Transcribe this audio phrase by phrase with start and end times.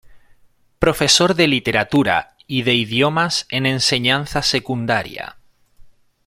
[0.79, 5.37] Profesor de Literatura y de Idiomas en enseñanza secundaria.